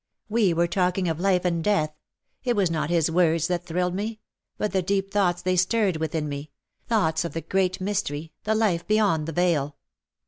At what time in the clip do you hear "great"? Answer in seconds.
7.41-7.79